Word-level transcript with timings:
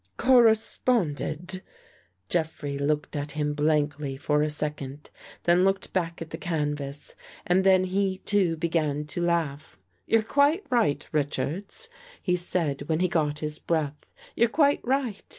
"Corresponded.. 0.17 1.61
Jeffrey 2.27 2.79
looked 2.79 3.15
at 3.15 3.33
him 3.33 3.55
^blankly 3.55 4.19
for 4.19 4.41
a 4.41 4.49
second 4.49 5.11
then 5.43 5.63
looked 5.63 5.93
back 5.93 6.23
at 6.23 6.31
the 6.31 6.39
canvas. 6.39 7.13
And 7.45 7.63
then 7.63 7.83
he, 7.83 8.17
too, 8.17 8.57
began 8.57 9.05
to 9.05 9.21
laugh." 9.21 9.77
You're 10.07 10.23
quite 10.23 10.65
right, 10.71 11.07
Richards," 11.11 11.87
he 12.19 12.35
said 12.35 12.89
when 12.89 12.99
he 13.01 13.07
got 13.07 13.39
his 13.41 13.59
breath." 13.59 14.07
You're 14.35 14.49
quite 14.49 14.81
right. 14.83 15.23